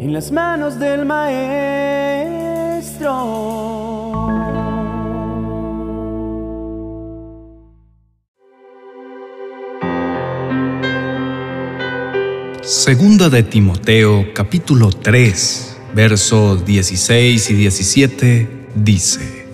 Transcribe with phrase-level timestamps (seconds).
[0.00, 1.50] en las manos del Maestro.
[12.62, 19.46] Segunda de Timoteo capítulo 3, versos 16 y 17 dice,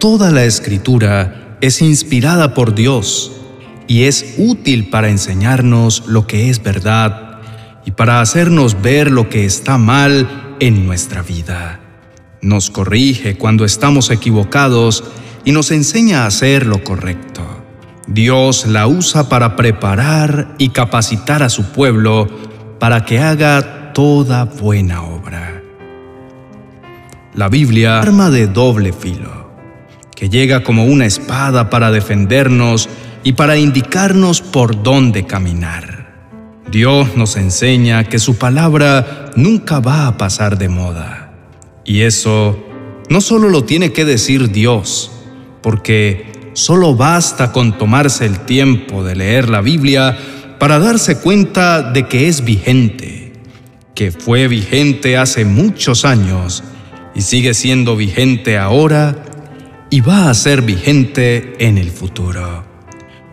[0.00, 3.42] Toda la escritura es inspirada por Dios
[3.86, 7.27] y es útil para enseñarnos lo que es verdad
[7.84, 11.80] y para hacernos ver lo que está mal en nuestra vida.
[12.40, 15.04] Nos corrige cuando estamos equivocados
[15.44, 17.42] y nos enseña a hacer lo correcto.
[18.06, 22.28] Dios la usa para preparar y capacitar a su pueblo
[22.78, 25.62] para que haga toda buena obra.
[27.34, 29.50] La Biblia, arma de doble filo,
[30.14, 32.88] que llega como una espada para defendernos
[33.22, 35.97] y para indicarnos por dónde caminar.
[36.70, 41.32] Dios nos enseña que su palabra nunca va a pasar de moda.
[41.84, 42.62] Y eso
[43.08, 45.10] no solo lo tiene que decir Dios,
[45.62, 50.18] porque solo basta con tomarse el tiempo de leer la Biblia
[50.58, 53.32] para darse cuenta de que es vigente,
[53.94, 56.62] que fue vigente hace muchos años
[57.14, 59.24] y sigue siendo vigente ahora
[59.88, 62.67] y va a ser vigente en el futuro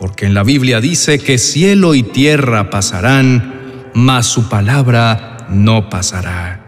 [0.00, 6.64] porque en la Biblia dice que cielo y tierra pasarán, mas su palabra no pasará.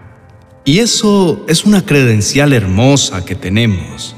[0.66, 4.14] Y eso es una credencial hermosa que tenemos,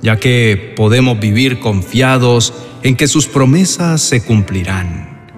[0.00, 5.28] ya que podemos vivir confiados en que sus promesas se cumplirán.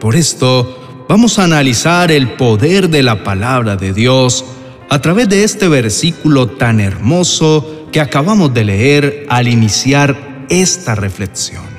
[0.00, 4.46] Por esto, vamos a analizar el poder de la palabra de Dios
[4.88, 11.69] a través de este versículo tan hermoso que acabamos de leer al iniciar esta reflexión.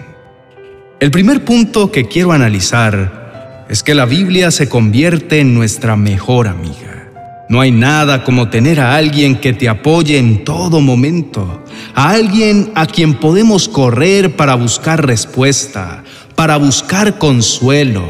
[1.01, 6.47] El primer punto que quiero analizar es que la Biblia se convierte en nuestra mejor
[6.47, 7.09] amiga.
[7.49, 12.71] No hay nada como tener a alguien que te apoye en todo momento, a alguien
[12.75, 16.03] a quien podemos correr para buscar respuesta,
[16.35, 18.07] para buscar consuelo,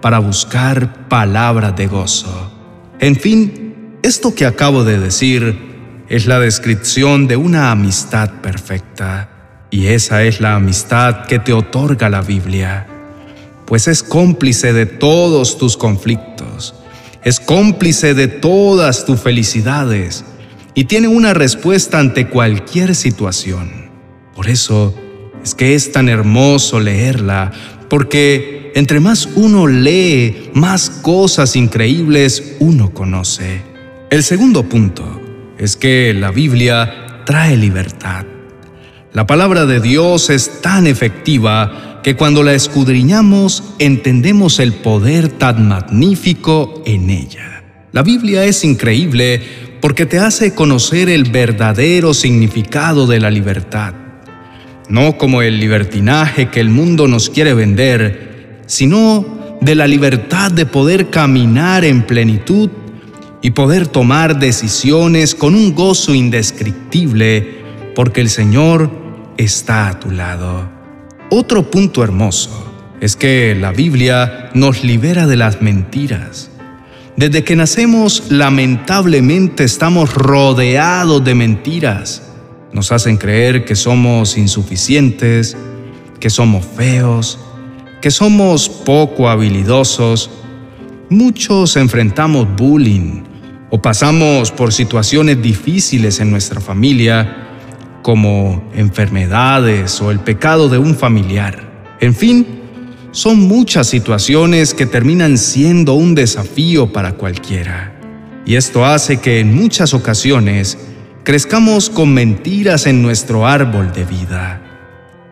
[0.00, 2.52] para buscar palabras de gozo.
[3.00, 9.39] En fin, esto que acabo de decir es la descripción de una amistad perfecta.
[9.70, 12.86] Y esa es la amistad que te otorga la Biblia,
[13.66, 16.74] pues es cómplice de todos tus conflictos,
[17.22, 20.24] es cómplice de todas tus felicidades
[20.74, 23.90] y tiene una respuesta ante cualquier situación.
[24.34, 24.94] Por eso
[25.44, 27.52] es que es tan hermoso leerla,
[27.88, 33.62] porque entre más uno lee, más cosas increíbles uno conoce.
[34.10, 35.20] El segundo punto
[35.58, 38.24] es que la Biblia trae libertad.
[39.12, 45.66] La palabra de Dios es tan efectiva que cuando la escudriñamos entendemos el poder tan
[45.66, 47.64] magnífico en ella.
[47.90, 49.42] La Biblia es increíble
[49.80, 53.94] porque te hace conocer el verdadero significado de la libertad,
[54.88, 60.66] no como el libertinaje que el mundo nos quiere vender, sino de la libertad de
[60.66, 62.70] poder caminar en plenitud
[63.42, 67.58] y poder tomar decisiones con un gozo indescriptible,
[67.96, 68.99] porque el Señor
[69.44, 70.68] está a tu lado.
[71.30, 72.50] Otro punto hermoso
[73.00, 76.50] es que la Biblia nos libera de las mentiras.
[77.16, 82.22] Desde que nacemos, lamentablemente estamos rodeados de mentiras.
[82.72, 85.56] Nos hacen creer que somos insuficientes,
[86.20, 87.38] que somos feos,
[88.02, 90.30] que somos poco habilidosos.
[91.08, 93.22] Muchos enfrentamos bullying
[93.70, 97.49] o pasamos por situaciones difíciles en nuestra familia
[98.02, 101.70] como enfermedades o el pecado de un familiar.
[102.00, 102.46] En fin,
[103.12, 107.92] son muchas situaciones que terminan siendo un desafío para cualquiera.
[108.46, 110.78] Y esto hace que en muchas ocasiones
[111.24, 114.62] crezcamos con mentiras en nuestro árbol de vida.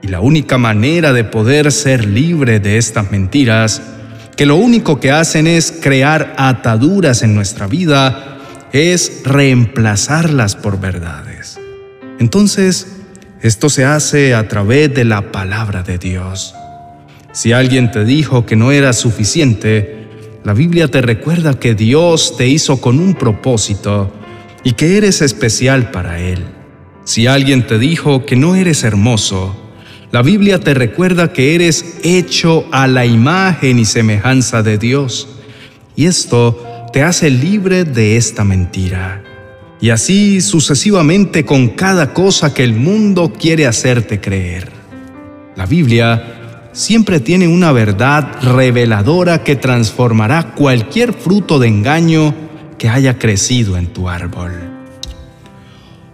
[0.03, 3.83] Y la única manera de poder ser libre de estas mentiras,
[4.37, 8.39] que lo único que hacen es crear ataduras en nuestra vida,
[8.73, 11.28] es reemplazarlas por verdades.
[12.19, 12.99] Entonces,
[13.41, 16.55] esto se hace a través de la palabra de Dios.
[17.33, 20.09] Si alguien te dijo que no era suficiente,
[20.43, 24.13] la Biblia te recuerda que Dios te hizo con un propósito
[24.65, 26.45] y que eres especial para Él.
[27.05, 29.57] Si alguien te dijo que no eres hermoso,
[30.11, 35.29] la Biblia te recuerda que eres hecho a la imagen y semejanza de Dios.
[35.95, 39.23] Y esto te hace libre de esta mentira
[39.81, 44.71] y así sucesivamente con cada cosa que el mundo quiere hacerte creer.
[45.57, 52.35] La Biblia siempre tiene una verdad reveladora que transformará cualquier fruto de engaño
[52.79, 54.53] que haya crecido en tu árbol.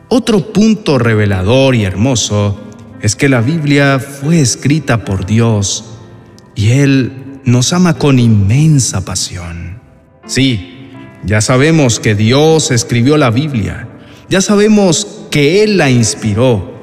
[0.08, 2.60] Otro punto revelador y hermoso
[3.00, 5.84] es que la Biblia fue escrita por Dios
[6.54, 9.80] y Él nos ama con inmensa pasión.
[10.26, 10.73] Sí,
[11.26, 13.88] ya sabemos que Dios escribió la Biblia,
[14.28, 16.74] ya sabemos que Él la inspiró,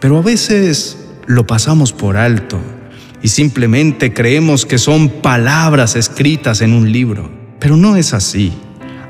[0.00, 2.60] pero a veces lo pasamos por alto
[3.24, 7.30] y simplemente creemos que son palabras escritas en un libro.
[7.58, 8.52] Pero no es así.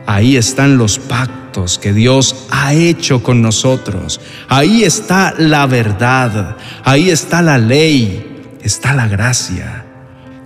[0.07, 4.21] Ahí están los pactos que Dios ha hecho con nosotros.
[4.49, 6.57] Ahí está la verdad.
[6.85, 8.55] Ahí está la ley.
[8.63, 9.85] Está la gracia.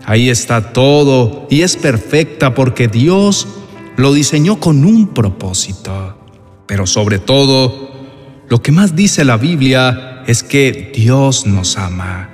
[0.07, 3.47] Ahí está todo y es perfecta porque Dios
[3.99, 6.17] lo diseñó con un propósito.
[6.67, 7.91] Pero sobre todo,
[8.49, 12.31] lo que más dice la Biblia es que Dios nos ama.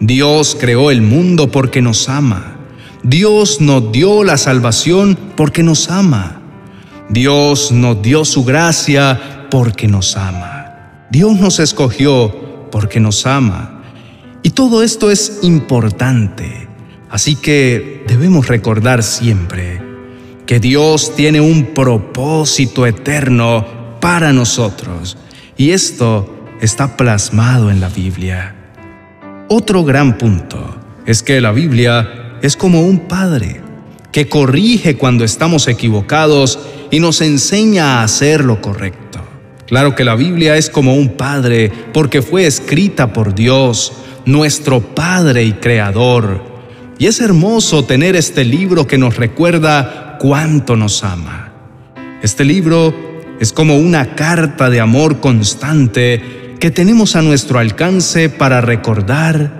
[0.00, 2.56] Dios creó el mundo porque nos ama.
[3.04, 6.42] Dios nos dio la salvación porque nos ama.
[7.08, 11.06] Dios nos dio su gracia porque nos ama.
[11.12, 13.80] Dios nos escogió porque nos ama.
[14.42, 16.66] Y todo esto es importante.
[17.10, 19.85] Así que debemos recordar siempre
[20.46, 23.66] que Dios tiene un propósito eterno
[24.00, 25.18] para nosotros.
[25.56, 28.54] Y esto está plasmado en la Biblia.
[29.48, 33.60] Otro gran punto es que la Biblia es como un padre
[34.12, 36.58] que corrige cuando estamos equivocados
[36.90, 39.20] y nos enseña a hacer lo correcto.
[39.66, 43.92] Claro que la Biblia es como un padre porque fue escrita por Dios,
[44.24, 46.55] nuestro Padre y Creador.
[46.98, 51.52] Y es hermoso tener este libro que nos recuerda cuánto nos ama.
[52.22, 52.94] Este libro
[53.38, 59.52] es como una carta de amor constante que tenemos a nuestro alcance para recordar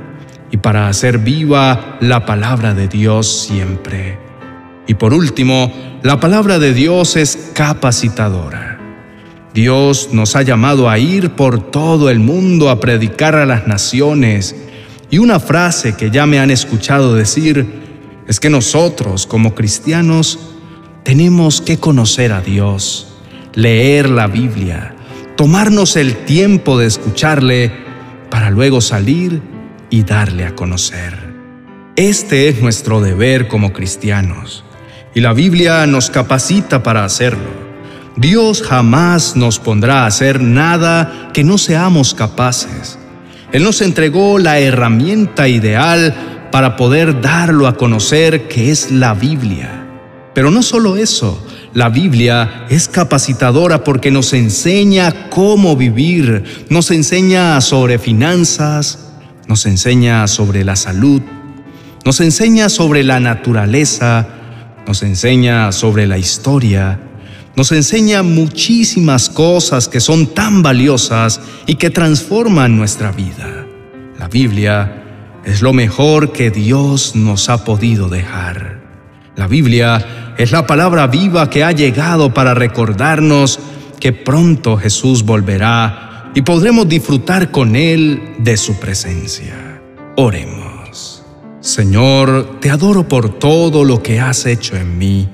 [0.51, 4.19] y para hacer viva la palabra de Dios siempre.
[4.87, 5.73] Y por último,
[6.03, 8.81] la palabra de Dios es capacitadora.
[9.53, 14.55] Dios nos ha llamado a ir por todo el mundo a predicar a las naciones.
[15.11, 17.67] Y una frase que ya me han escuchado decir
[18.27, 20.39] es que nosotros como cristianos
[21.05, 23.15] tenemos que conocer a Dios,
[23.55, 24.97] leer la Biblia,
[25.37, 27.73] tomarnos el tiempo de escucharle
[28.31, 29.41] para luego salir
[29.91, 31.35] y darle a conocer.
[31.95, 34.65] Este es nuestro deber como cristianos
[35.15, 37.67] y la Biblia nos capacita para hacerlo.
[38.17, 42.99] Dios jamás nos pondrá a hacer nada que no seamos capaces.
[43.53, 49.85] Él nos entregó la herramienta ideal para poder darlo a conocer que es la Biblia.
[50.35, 57.61] Pero no solo eso, la Biblia es capacitadora porque nos enseña cómo vivir, nos enseña
[57.61, 58.99] sobre finanzas,
[59.47, 61.23] nos enseña sobre la salud,
[62.05, 64.27] nos enseña sobre la naturaleza,
[64.87, 67.01] nos enseña sobre la historia,
[67.57, 73.67] nos enseña muchísimas cosas que son tan valiosas y que transforman nuestra vida.
[74.19, 75.03] La Biblia
[75.45, 78.81] es lo mejor que Dios nos ha podido dejar.
[79.37, 83.59] La Biblia es la palabra viva que ha llegado para recordarnos
[83.99, 89.81] que pronto Jesús volverá y podremos disfrutar con Él de su presencia.
[90.17, 91.23] Oremos.
[91.61, 95.29] Señor, te adoro por todo lo que has hecho en mí.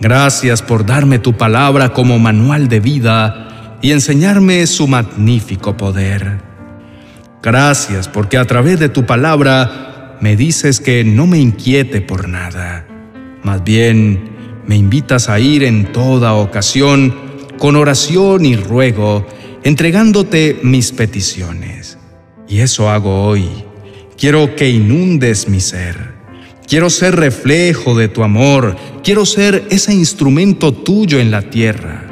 [0.00, 6.40] Gracias por darme tu palabra como manual de vida y enseñarme su magnífico poder.
[7.42, 12.86] Gracias porque a través de tu palabra me dices que no me inquiete por nada
[13.42, 14.20] más bien,
[14.66, 17.14] me invitas a ir en toda ocasión
[17.58, 19.26] con oración y ruego,
[19.64, 21.98] entregándote mis peticiones.
[22.48, 23.48] Y eso hago hoy.
[24.18, 26.09] Quiero que inundes mi ser.
[26.70, 28.76] Quiero ser reflejo de tu amor.
[29.02, 32.04] Quiero ser ese instrumento tuyo en la tierra.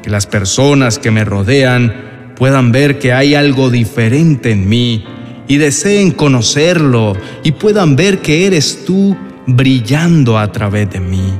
[0.00, 5.04] Que las personas que me rodean puedan ver que hay algo diferente en mí
[5.48, 9.16] y deseen conocerlo y puedan ver que eres tú
[9.48, 11.34] brillando a través de mí.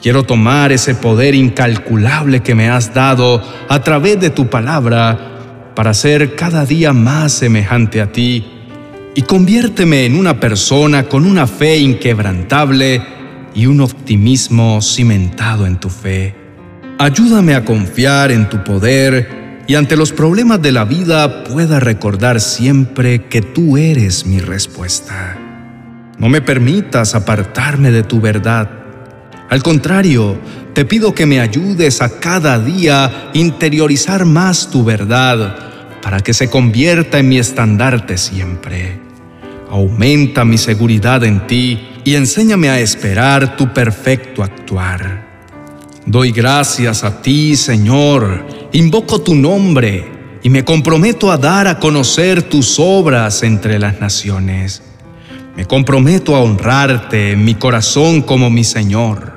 [0.00, 5.92] Quiero tomar ese poder incalculable que me has dado a través de tu palabra para
[5.92, 8.57] ser cada día más semejante a ti
[9.14, 13.02] y conviérteme en una persona con una fe inquebrantable
[13.54, 16.34] y un optimismo cimentado en tu fe.
[16.98, 22.40] Ayúdame a confiar en tu poder y ante los problemas de la vida pueda recordar
[22.40, 25.36] siempre que tú eres mi respuesta.
[26.18, 28.70] No me permitas apartarme de tu verdad.
[29.48, 30.38] Al contrario,
[30.74, 35.67] te pido que me ayudes a cada día interiorizar más tu verdad
[36.02, 38.98] para que se convierta en mi estandarte siempre.
[39.70, 45.26] Aumenta mi seguridad en ti y enséñame a esperar tu perfecto actuar.
[46.06, 50.06] Doy gracias a ti, Señor, invoco tu nombre
[50.42, 54.82] y me comprometo a dar a conocer tus obras entre las naciones.
[55.54, 59.32] Me comprometo a honrarte en mi corazón como mi Señor.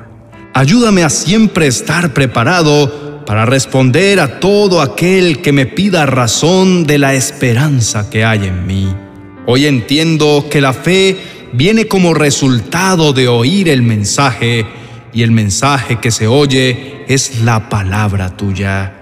[0.54, 6.98] Ayúdame a siempre estar preparado para responder a todo aquel que me pida razón de
[6.98, 8.94] la esperanza que hay en mí.
[9.46, 11.18] Hoy entiendo que la fe
[11.54, 14.66] viene como resultado de oír el mensaje
[15.14, 18.96] y el mensaje que se oye es la palabra tuya.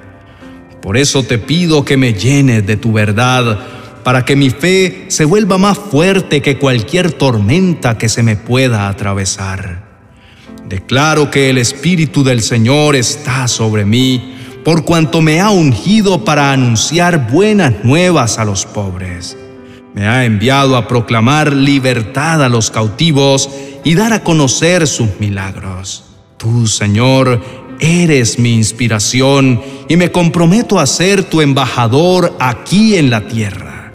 [0.80, 3.58] Por eso te pido que me llenes de tu verdad,
[4.04, 8.90] para que mi fe se vuelva más fuerte que cualquier tormenta que se me pueda
[8.90, 9.88] atravesar.
[10.70, 16.52] Declaro que el Espíritu del Señor está sobre mí, por cuanto me ha ungido para
[16.52, 19.36] anunciar buenas nuevas a los pobres.
[19.96, 23.50] Me ha enviado a proclamar libertad a los cautivos
[23.84, 26.04] y dar a conocer sus milagros.
[26.38, 27.42] Tú, Señor,
[27.80, 33.92] eres mi inspiración y me comprometo a ser tu embajador aquí en la tierra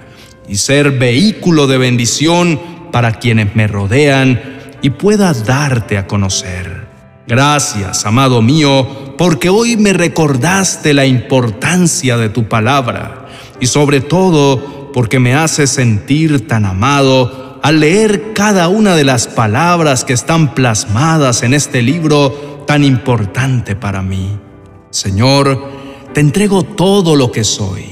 [0.48, 4.53] y ser vehículo de bendición para quienes me rodean
[4.84, 6.86] y pueda darte a conocer.
[7.26, 13.28] Gracias, amado mío, porque hoy me recordaste la importancia de tu palabra
[13.60, 19.26] y sobre todo porque me hace sentir tan amado al leer cada una de las
[19.26, 24.38] palabras que están plasmadas en este libro tan importante para mí.
[24.90, 25.66] Señor,
[26.12, 27.86] te entrego todo lo que soy.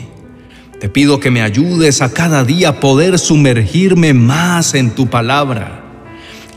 [0.79, 5.82] Te pido que me ayudes a cada día poder sumergirme más en tu palabra.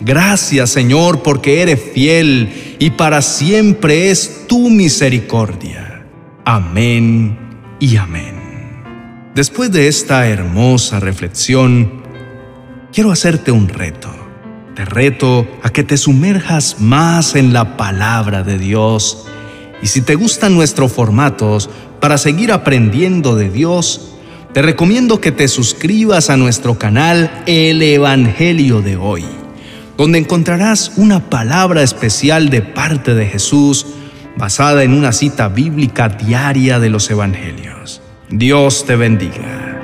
[0.01, 6.05] Gracias Señor porque eres fiel y para siempre es tu misericordia.
[6.43, 7.37] Amén
[7.79, 8.35] y amén.
[9.33, 12.03] Después de esta hermosa reflexión,
[12.93, 14.09] quiero hacerte un reto.
[14.75, 19.25] Te reto a que te sumerjas más en la palabra de Dios.
[19.81, 24.15] Y si te gustan nuestros formatos para seguir aprendiendo de Dios,
[24.53, 29.25] te recomiendo que te suscribas a nuestro canal El Evangelio de hoy,
[29.97, 33.85] donde encontrarás una palabra especial de parte de Jesús
[34.37, 38.01] basada en una cita bíblica diaria de los Evangelios.
[38.29, 39.74] Dios te bendiga.